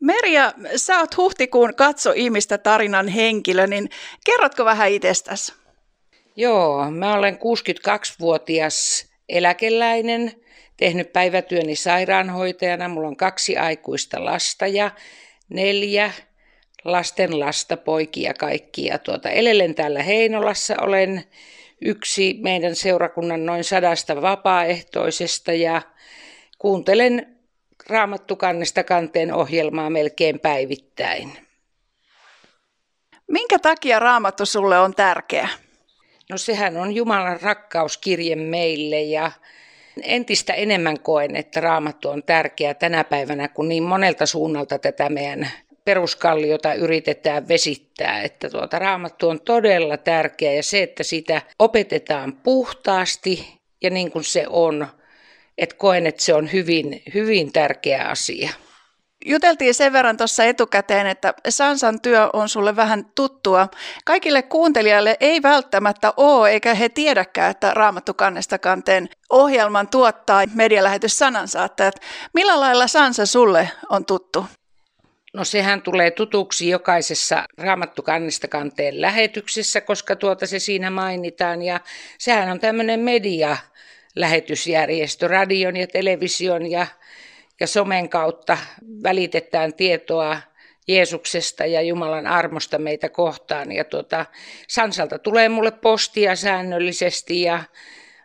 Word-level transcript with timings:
Merja, 0.00 0.52
sä 0.76 0.98
oot 0.98 1.16
huhtikuun 1.16 1.74
Katso 1.74 2.12
ihmistä 2.16 2.58
tarinan 2.58 3.08
henkilö, 3.08 3.66
niin 3.66 3.90
kerrotko 4.26 4.64
vähän 4.64 4.90
itsestäsi? 4.90 5.52
Joo, 6.36 6.90
mä 6.90 7.14
olen 7.14 7.34
62-vuotias 7.34 9.06
eläkeläinen, 9.28 10.32
tehnyt 10.76 11.12
päivätyöni 11.12 11.76
sairaanhoitajana. 11.76 12.88
Mulla 12.88 13.08
on 13.08 13.16
kaksi 13.16 13.56
aikuista 13.56 14.24
lasta 14.24 14.66
ja 14.66 14.90
neljä 15.48 16.12
lasten 16.84 17.40
lasta, 17.40 17.76
poikia 17.76 18.34
kaikkia. 18.34 18.98
Tuota, 18.98 19.30
elelen 19.30 19.74
täällä 19.74 20.02
Heinolassa 20.02 20.74
olen 20.80 21.24
yksi 21.80 22.38
meidän 22.42 22.76
seurakunnan 22.76 23.46
noin 23.46 23.64
sadasta 23.64 24.22
vapaaehtoisesta 24.22 25.52
ja 25.52 25.82
kuuntelen 26.58 27.35
Raamattukannesta 27.88 28.84
kanteen 28.84 29.34
ohjelmaa 29.34 29.90
melkein 29.90 30.40
päivittäin. 30.40 31.32
Minkä 33.30 33.58
takia 33.58 33.98
Raamattu 33.98 34.46
sulle 34.46 34.78
on 34.78 34.94
tärkeä? 34.94 35.48
No 36.30 36.38
sehän 36.38 36.76
on 36.76 36.94
Jumalan 36.94 37.40
rakkauskirje 37.40 38.36
meille 38.36 39.00
ja 39.00 39.32
entistä 40.02 40.52
enemmän 40.52 41.00
koen, 41.00 41.36
että 41.36 41.60
Raamattu 41.60 42.08
on 42.08 42.22
tärkeä 42.22 42.74
tänä 42.74 43.04
päivänä, 43.04 43.48
kun 43.48 43.68
niin 43.68 43.82
monelta 43.82 44.26
suunnalta 44.26 44.78
tätä 44.78 45.08
meidän 45.08 45.50
peruskalliota 45.84 46.74
yritetään 46.74 47.48
vesittää, 47.48 48.22
että 48.22 48.50
tuota 48.50 48.78
raamattu 48.78 49.28
on 49.28 49.40
todella 49.40 49.96
tärkeä 49.96 50.52
ja 50.52 50.62
se, 50.62 50.82
että 50.82 51.02
sitä 51.02 51.42
opetetaan 51.58 52.32
puhtaasti 52.32 53.58
ja 53.82 53.90
niin 53.90 54.10
kuin 54.10 54.24
se 54.24 54.46
on, 54.48 54.86
että 55.58 55.76
koen, 55.76 56.06
että 56.06 56.22
se 56.22 56.34
on 56.34 56.52
hyvin, 56.52 57.02
hyvin 57.14 57.52
tärkeä 57.52 58.04
asia. 58.08 58.50
Juteltiin 59.26 59.74
sen 59.74 59.92
verran 59.92 60.16
tuossa 60.16 60.44
etukäteen, 60.44 61.06
että 61.06 61.34
Sansan 61.48 62.00
työ 62.00 62.30
on 62.32 62.48
sulle 62.48 62.76
vähän 62.76 63.06
tuttua. 63.14 63.68
Kaikille 64.04 64.42
kuuntelijoille 64.42 65.16
ei 65.20 65.42
välttämättä 65.42 66.12
ole, 66.16 66.50
eikä 66.50 66.74
he 66.74 66.88
tiedäkään, 66.88 67.50
että 67.50 67.74
Raamattu 67.74 68.14
kannesta 68.14 68.58
kanteen 68.58 69.08
ohjelman 69.30 69.88
tuottaa 69.88 70.44
medialähetys 70.54 71.18
sanansaattajat. 71.18 71.94
Millä 72.34 72.60
lailla 72.60 72.86
Sansa 72.86 73.26
sulle 73.26 73.70
on 73.90 74.04
tuttu? 74.04 74.46
No 75.34 75.44
sehän 75.44 75.82
tulee 75.82 76.10
tutuksi 76.10 76.68
jokaisessa 76.68 77.44
Raamattukannesta 77.58 78.48
kanteen 78.48 79.00
lähetyksessä, 79.00 79.80
koska 79.80 80.16
tuota 80.16 80.46
se 80.46 80.58
siinä 80.58 80.90
mainitaan. 80.90 81.62
Ja 81.62 81.80
sehän 82.18 82.50
on 82.50 82.60
tämmöinen 82.60 83.00
media 83.00 83.56
lähetysjärjestö, 84.16 85.28
radion 85.28 85.76
ja 85.76 85.86
television 85.86 86.70
ja, 86.70 86.86
ja 87.60 87.66
somen 87.66 88.08
kautta 88.08 88.58
välitetään 89.02 89.74
tietoa 89.74 90.38
Jeesuksesta 90.88 91.66
ja 91.66 91.82
Jumalan 91.82 92.26
armosta 92.26 92.78
meitä 92.78 93.08
kohtaan. 93.08 93.72
Ja 93.72 93.84
tuota, 93.84 94.26
Sansalta 94.68 95.18
tulee 95.18 95.48
mulle 95.48 95.70
postia 95.70 96.36
säännöllisesti 96.36 97.42
ja 97.42 97.62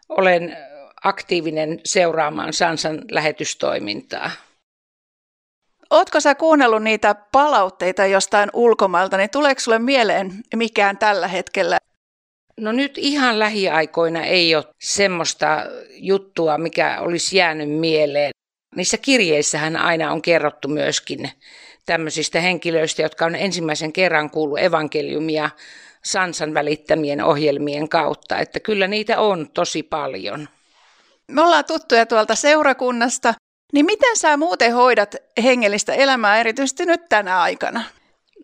olen 0.10 0.58
aktiivinen 1.04 1.80
seuraamaan 1.86 2.54
Sansan 2.54 3.02
lähetystoimintaa. 3.12 4.32
Ootko 5.90 6.20
sä 6.20 6.36
kuunnellut 6.36 6.84
niitä 6.84 7.16
palautteita 7.32 8.06
jostain 8.06 8.50
ulkomailta, 8.54 9.18
niin 9.18 9.30
tuleeko 9.30 9.62
sulle 9.62 9.80
mieleen 9.80 10.32
mikään 10.56 10.98
tällä 10.98 11.28
hetkellä? 11.28 11.78
No 12.58 12.72
nyt 12.72 12.98
ihan 12.98 13.40
lähiaikoina 13.40 14.24
ei 14.24 14.56
ole 14.56 14.66
semmoista 14.82 15.66
juttua, 15.94 16.58
mikä 16.58 16.98
olisi 17.00 17.38
jäänyt 17.38 17.70
mieleen. 17.70 18.32
Niissä 18.76 18.98
kirjeissähän 18.98 19.76
aina 19.76 20.12
on 20.12 20.22
kerrottu 20.22 20.68
myöskin 20.68 21.32
tämmöisistä 21.86 22.42
henkilöistä, 22.42 23.02
jotka 23.02 23.26
on 23.26 23.36
ensimmäisen 23.36 23.94
kerran 23.94 24.30
kuullut 24.30 24.60
evankeliumia 24.60 25.50
Sansan 26.04 26.54
välittämien 26.54 27.24
ohjelmien 27.24 27.90
kautta. 27.90 28.40
Että 28.40 28.60
kyllä 28.60 28.88
niitä 28.88 29.20
on 29.20 29.50
tosi 29.54 29.84
paljon. 29.84 30.50
Me 31.28 31.42
ollaan 31.42 31.66
tuttuja 31.66 32.06
tuolta 32.06 32.36
seurakunnasta. 32.36 33.34
Niin 33.74 33.86
miten 33.86 34.18
sä 34.18 34.38
muuten 34.38 34.74
hoidat 34.74 35.16
hengellistä 35.44 35.94
elämää 35.94 36.40
erityisesti 36.40 36.86
nyt 36.86 37.10
tänä 37.10 37.42
aikana? 37.42 37.84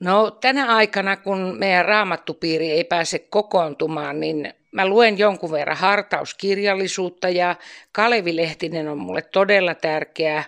No 0.02 0.32
tänä 0.32 0.76
aikana, 0.76 1.18
kun 1.18 1.56
meidän 1.60 1.86
raamattupiiri 1.86 2.72
ei 2.72 2.84
pääse 2.84 3.20
kokoontumaan, 3.20 4.20
niin 4.20 4.54
mä 4.72 4.88
luen 4.88 5.18
jonkun 5.18 5.52
verran 5.52 5.78
hartauskirjallisuutta 5.78 7.30
ja 7.30 7.56
Kalevi 7.92 8.36
Lehtinen 8.36 8.88
on 8.88 8.98
mulle 8.98 9.22
todella 9.22 9.76
tärkeä 9.76 10.44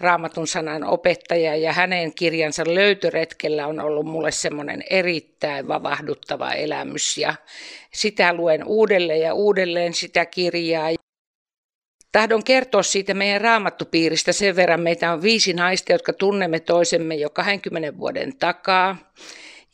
raamatun 0.00 0.46
sanan 0.46 0.84
opettaja 0.84 1.56
ja 1.56 1.72
hänen 1.72 2.14
kirjansa 2.14 2.62
löytöretkellä 2.66 3.66
on 3.66 3.80
ollut 3.80 4.06
mulle 4.06 4.30
semmoinen 4.30 4.84
erittäin 4.90 5.68
vavahduttava 5.68 6.52
elämys 6.52 7.18
ja 7.18 7.34
sitä 7.92 8.34
luen 8.34 8.64
uudelleen 8.64 9.20
ja 9.20 9.34
uudelleen 9.34 9.94
sitä 9.94 10.26
kirjaa. 10.26 11.03
Tahdon 12.14 12.44
kertoa 12.44 12.82
siitä 12.82 13.14
meidän 13.14 13.40
raamattupiiristä 13.40 14.32
sen 14.32 14.56
verran. 14.56 14.80
Meitä 14.80 15.12
on 15.12 15.22
viisi 15.22 15.52
naista, 15.52 15.92
jotka 15.92 16.12
tunnemme 16.12 16.60
toisemme 16.60 17.14
jo 17.14 17.30
20 17.30 17.98
vuoden 17.98 18.36
takaa. 18.36 18.96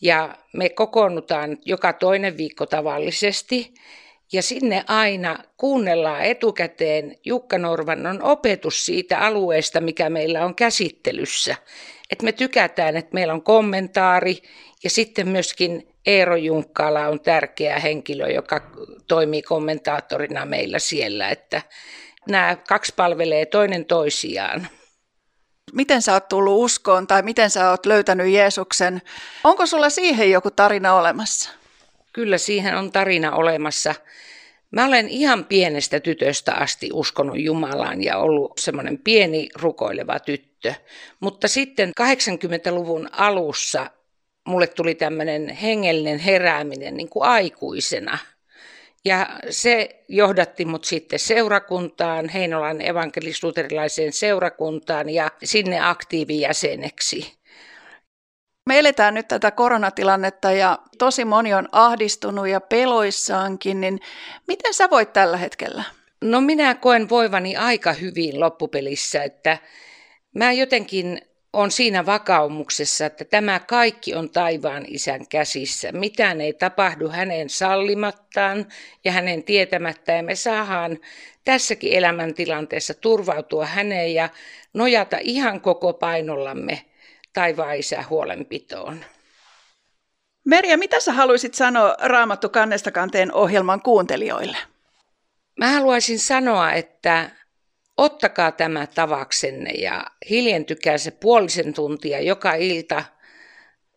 Ja 0.00 0.36
me 0.52 0.68
kokoonnutaan 0.68 1.58
joka 1.64 1.92
toinen 1.92 2.36
viikko 2.36 2.66
tavallisesti. 2.66 3.74
Ja 4.32 4.42
sinne 4.42 4.84
aina 4.88 5.38
kuunnellaan 5.56 6.22
etukäteen 6.22 7.16
Jukka 7.24 7.58
Norvannon 7.58 8.22
opetus 8.22 8.86
siitä 8.86 9.18
alueesta, 9.18 9.80
mikä 9.80 10.10
meillä 10.10 10.44
on 10.44 10.54
käsittelyssä. 10.54 11.56
Että 12.10 12.24
me 12.24 12.32
tykätään, 12.32 12.96
että 12.96 13.14
meillä 13.14 13.32
on 13.32 13.42
kommentaari 13.42 14.36
ja 14.84 14.90
sitten 14.90 15.28
myöskin 15.28 15.88
Eero 16.06 16.36
Junkkala 16.36 17.08
on 17.08 17.20
tärkeä 17.20 17.78
henkilö, 17.78 18.28
joka 18.28 18.70
toimii 19.08 19.42
kommentaattorina 19.42 20.46
meillä 20.46 20.78
siellä. 20.78 21.28
Että 21.28 21.62
nämä 22.30 22.56
kaksi 22.68 22.92
palvelee 22.96 23.46
toinen 23.46 23.84
toisiaan. 23.84 24.68
Miten 25.72 26.02
sä 26.02 26.12
oot 26.12 26.28
tullut 26.28 26.64
uskoon 26.64 27.06
tai 27.06 27.22
miten 27.22 27.50
sä 27.50 27.70
oot 27.70 27.86
löytänyt 27.86 28.32
Jeesuksen? 28.32 29.02
Onko 29.44 29.66
sulla 29.66 29.91
siihen 29.91 30.30
joku 30.30 30.50
tarina 30.50 30.94
olemassa? 30.94 31.50
Kyllä 32.12 32.38
siihen 32.38 32.76
on 32.76 32.92
tarina 32.92 33.32
olemassa. 33.32 33.94
Mä 34.70 34.86
olen 34.86 35.08
ihan 35.08 35.44
pienestä 35.44 36.00
tytöstä 36.00 36.54
asti 36.54 36.90
uskonut 36.92 37.40
Jumalaan 37.40 38.04
ja 38.04 38.19
ollut 38.19 38.52
semmoinen 38.58 38.98
pieni 38.98 39.48
rukoileva 39.54 40.20
tyttö. 40.20 40.74
Mutta 41.20 41.48
sitten 41.48 41.92
80-luvun 42.00 43.08
alussa 43.12 43.90
mulle 44.46 44.66
tuli 44.66 44.94
tämmöinen 44.94 45.48
hengellinen 45.48 46.19
herääminen 46.19 46.96
niin 46.96 47.08
kuin 47.08 47.24
aikuisena– 47.24 48.19
ja 49.05 49.28
se 49.50 50.05
johdatti 50.09 50.65
mut 50.65 50.84
sitten 50.84 51.19
seurakuntaan, 51.19 52.28
Heinolan 52.28 52.81
evankelis-luterilaiseen 52.81 54.12
seurakuntaan 54.12 55.09
ja 55.09 55.31
sinne 55.44 55.81
aktiivijäseneksi. 55.81 57.41
Me 58.66 58.78
eletään 58.78 59.15
nyt 59.15 59.28
tätä 59.28 59.50
koronatilannetta 59.50 60.53
ja 60.53 60.78
tosi 60.99 61.25
moni 61.25 61.55
on 61.55 61.69
ahdistunut 61.72 62.49
ja 62.49 62.61
peloissaankin, 62.61 63.81
niin 63.81 64.00
miten 64.49 64.75
sä 64.75 64.91
voit 64.91 65.12
tällä 65.12 65.37
hetkellä? 65.37 65.84
No 66.25 66.41
minä 66.41 66.75
koen 66.75 67.09
voivani 67.09 67.56
aika 67.56 67.93
hyvin 67.93 68.41
loppupelissä, 68.41 69.22
että 69.22 69.59
mä 70.34 70.53
jotenkin 70.53 71.21
on 71.53 71.71
siinä 71.71 72.06
vakaumuksessa, 72.06 73.06
että 73.06 73.25
tämä 73.25 73.61
kaikki 73.61 74.15
on 74.15 74.31
taivaan 74.31 74.84
isän 74.88 75.28
käsissä. 75.28 75.93
Mitään 75.93 76.41
ei 76.41 76.53
tapahdu 76.53 77.09
hänen 77.09 77.50
sallimattaan 77.50 78.66
ja 79.05 79.12
hänen 79.12 79.43
tietämättä. 79.43 80.12
Ja 80.12 80.22
me 80.22 80.34
saadaan 80.34 80.99
tässäkin 81.44 81.93
elämäntilanteessa 81.93 82.94
turvautua 82.94 83.66
häneen 83.66 84.15
ja 84.15 84.28
nojata 84.75 85.16
ihan 85.21 85.61
koko 85.61 85.93
painollamme 85.93 86.84
taivaan 87.33 87.77
isän 87.77 88.09
huolenpitoon. 88.09 89.05
Merja, 90.44 90.79
mitä 90.79 91.00
sä 91.00 91.12
haluaisit 91.12 91.55
sanoa 91.55 91.96
Raamattu 92.00 92.49
kannesta 92.49 92.91
kanteen 92.91 93.32
ohjelman 93.32 93.82
kuuntelijoille? 93.82 94.56
Mä 95.58 95.69
haluaisin 95.69 96.19
sanoa, 96.19 96.73
että 96.73 97.31
Ottakaa 98.00 98.52
tämä 98.52 98.87
tavaksenne 98.87 99.70
ja 99.70 100.05
hiljentykää 100.31 100.99
se 100.99 101.11
puolisen 101.11 101.75
tuntia 101.75 102.20
joka 102.20 102.55
ilta 102.55 103.05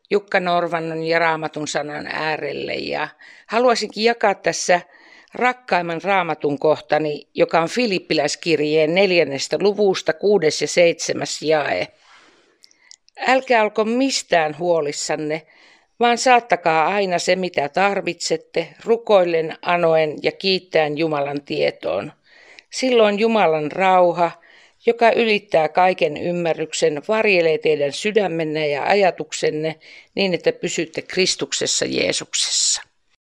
Jukka 0.09 0.39
Norvannon 0.39 1.03
ja 1.03 1.19
Raamatun 1.19 1.67
sanan 1.67 2.07
äärelle. 2.07 2.73
Ja 2.73 3.07
haluaisinkin 3.47 4.03
jakaa 4.03 4.35
tässä 4.35 4.81
rakkaimman 5.33 6.01
raamatun 6.03 6.59
kohtani, 6.59 7.27
joka 7.33 7.61
on 7.61 7.69
Filippiläiskirjeen 7.69 8.95
neljännestä 8.95 9.57
luvusta 9.61 10.13
kuudes 10.13 10.61
ja 10.61 10.67
seitsemäs 10.67 11.41
jae. 11.41 11.87
Älkää 13.27 13.63
olko 13.63 13.85
mistään 13.85 14.57
huolissanne, 14.59 15.41
vaan 15.99 16.17
saattakaa 16.17 16.87
aina 16.87 17.19
se, 17.19 17.35
mitä 17.35 17.69
tarvitsette, 17.69 18.67
rukoillen, 18.85 19.57
anoen 19.61 20.15
ja 20.23 20.31
kiittäen 20.31 20.97
Jumalan 20.97 21.41
tietoon– 21.41 22.11
Silloin 22.73 23.19
Jumalan 23.19 23.71
rauha, 23.71 24.31
joka 24.85 25.11
ylittää 25.11 25.69
kaiken 25.69 26.17
ymmärryksen, 26.17 27.01
varjelee 27.07 27.57
teidän 27.57 27.91
sydämenne 27.91 28.67
ja 28.67 28.83
ajatuksenne 28.83 29.79
niin, 30.15 30.33
että 30.33 30.51
pysytte 30.51 31.01
Kristuksessa 31.01 31.85
Jeesuksessa. 31.85 32.81